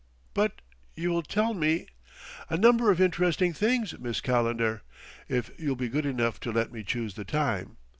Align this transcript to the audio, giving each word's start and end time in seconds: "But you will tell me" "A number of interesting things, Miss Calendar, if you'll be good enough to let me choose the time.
"But 0.33 0.61
you 0.95 1.11
will 1.11 1.21
tell 1.21 1.53
me" 1.53 1.85
"A 2.49 2.57
number 2.57 2.89
of 2.89 2.99
interesting 2.99 3.53
things, 3.53 3.95
Miss 3.99 4.19
Calendar, 4.19 4.81
if 5.29 5.51
you'll 5.59 5.75
be 5.75 5.89
good 5.89 6.07
enough 6.07 6.39
to 6.39 6.51
let 6.51 6.71
me 6.71 6.81
choose 6.83 7.13
the 7.13 7.23
time. 7.23 7.77